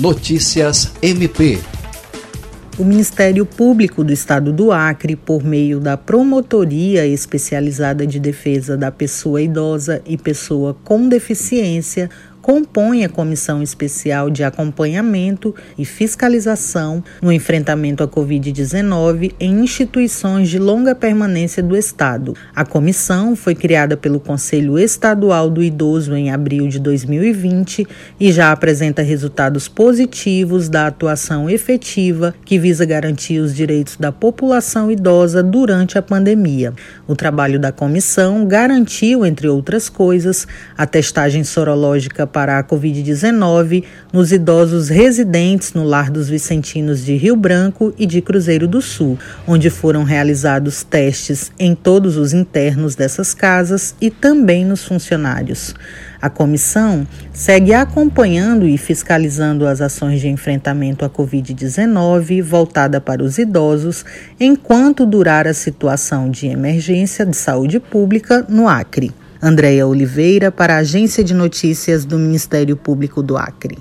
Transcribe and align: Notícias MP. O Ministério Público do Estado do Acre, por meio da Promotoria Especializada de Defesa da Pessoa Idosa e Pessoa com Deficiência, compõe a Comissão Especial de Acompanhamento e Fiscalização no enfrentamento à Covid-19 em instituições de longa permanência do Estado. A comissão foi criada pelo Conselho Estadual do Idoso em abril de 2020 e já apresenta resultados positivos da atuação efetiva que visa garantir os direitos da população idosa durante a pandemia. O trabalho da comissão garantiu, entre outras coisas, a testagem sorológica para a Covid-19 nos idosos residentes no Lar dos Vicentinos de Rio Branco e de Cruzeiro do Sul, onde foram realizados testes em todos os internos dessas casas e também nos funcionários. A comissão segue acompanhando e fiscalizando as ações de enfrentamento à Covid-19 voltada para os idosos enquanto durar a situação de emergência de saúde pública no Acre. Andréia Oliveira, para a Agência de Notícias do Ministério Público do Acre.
Notícias 0.00 0.94
MP. 1.02 1.58
O 2.78 2.84
Ministério 2.84 3.44
Público 3.44 4.02
do 4.02 4.10
Estado 4.10 4.50
do 4.50 4.72
Acre, 4.72 5.14
por 5.14 5.44
meio 5.44 5.78
da 5.78 5.94
Promotoria 5.94 7.06
Especializada 7.06 8.06
de 8.06 8.18
Defesa 8.18 8.78
da 8.78 8.90
Pessoa 8.90 9.42
Idosa 9.42 10.00
e 10.06 10.16
Pessoa 10.16 10.74
com 10.84 11.06
Deficiência, 11.06 12.08
compõe 12.40 13.04
a 13.04 13.08
Comissão 13.08 13.62
Especial 13.62 14.30
de 14.30 14.42
Acompanhamento 14.42 15.54
e 15.76 15.84
Fiscalização 15.84 17.02
no 17.20 17.32
enfrentamento 17.32 18.02
à 18.02 18.08
Covid-19 18.08 19.34
em 19.38 19.60
instituições 19.60 20.48
de 20.48 20.58
longa 20.58 20.94
permanência 20.94 21.62
do 21.62 21.76
Estado. 21.76 22.34
A 22.54 22.64
comissão 22.64 23.36
foi 23.36 23.54
criada 23.54 23.96
pelo 23.96 24.20
Conselho 24.20 24.78
Estadual 24.78 25.50
do 25.50 25.62
Idoso 25.62 26.14
em 26.14 26.30
abril 26.30 26.68
de 26.68 26.78
2020 26.78 27.86
e 28.18 28.32
já 28.32 28.52
apresenta 28.52 29.02
resultados 29.02 29.68
positivos 29.68 30.68
da 30.68 30.86
atuação 30.86 31.48
efetiva 31.48 32.34
que 32.44 32.58
visa 32.58 32.84
garantir 32.84 33.40
os 33.40 33.54
direitos 33.54 33.96
da 33.96 34.12
população 34.12 34.90
idosa 34.90 35.42
durante 35.42 35.98
a 35.98 36.02
pandemia. 36.02 36.72
O 37.06 37.14
trabalho 37.14 37.58
da 37.58 37.72
comissão 37.72 38.46
garantiu, 38.46 39.24
entre 39.24 39.48
outras 39.48 39.88
coisas, 39.88 40.46
a 40.76 40.86
testagem 40.86 41.44
sorológica 41.44 42.26
para 42.32 42.58
a 42.58 42.64
Covid-19 42.64 43.84
nos 44.12 44.32
idosos 44.32 44.88
residentes 44.88 45.72
no 45.72 45.84
Lar 45.84 46.10
dos 46.10 46.28
Vicentinos 46.28 47.04
de 47.04 47.16
Rio 47.16 47.36
Branco 47.36 47.92
e 47.98 48.06
de 48.06 48.20
Cruzeiro 48.20 48.66
do 48.66 48.80
Sul, 48.80 49.18
onde 49.46 49.70
foram 49.70 50.04
realizados 50.04 50.82
testes 50.82 51.52
em 51.58 51.74
todos 51.74 52.16
os 52.16 52.32
internos 52.32 52.94
dessas 52.94 53.34
casas 53.34 53.94
e 54.00 54.10
também 54.10 54.64
nos 54.64 54.84
funcionários. 54.84 55.74
A 56.20 56.28
comissão 56.28 57.06
segue 57.32 57.72
acompanhando 57.72 58.66
e 58.66 58.76
fiscalizando 58.76 59.66
as 59.66 59.80
ações 59.80 60.20
de 60.20 60.28
enfrentamento 60.28 61.04
à 61.04 61.08
Covid-19 61.08 62.42
voltada 62.42 63.00
para 63.00 63.22
os 63.24 63.38
idosos 63.38 64.04
enquanto 64.38 65.06
durar 65.06 65.46
a 65.46 65.54
situação 65.54 66.30
de 66.30 66.46
emergência 66.46 67.24
de 67.24 67.34
saúde 67.34 67.80
pública 67.80 68.44
no 68.48 68.68
Acre. 68.68 69.12
Andréia 69.42 69.86
Oliveira, 69.86 70.52
para 70.52 70.74
a 70.74 70.78
Agência 70.78 71.24
de 71.24 71.32
Notícias 71.32 72.04
do 72.04 72.18
Ministério 72.18 72.76
Público 72.76 73.22
do 73.22 73.38
Acre. 73.38 73.78